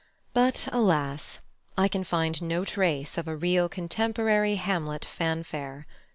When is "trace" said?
2.65-3.19